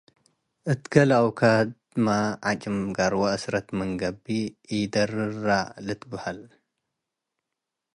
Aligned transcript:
እት 0.71 0.81
ገሌ 0.93 1.11
ወክድመ 1.25 2.05
ዐጭም 2.45 2.77
ገርወ 2.97 3.21
አስረት 3.35 3.67
ምን 3.77 3.89
ገብእ 3.99 4.45
ኢደርረ 4.77 5.47
ልትበሀል። 5.85 6.39